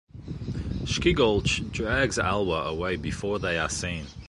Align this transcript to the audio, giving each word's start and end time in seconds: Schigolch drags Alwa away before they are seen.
Schigolch 0.83 1.71
drags 1.71 2.17
Alwa 2.17 2.63
away 2.63 2.95
before 2.95 3.37
they 3.37 3.59
are 3.59 3.69
seen. 3.69 4.07